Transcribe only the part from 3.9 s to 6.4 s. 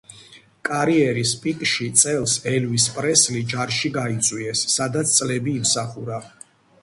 გაიწვიეს, სადაც წლები იმსახურა.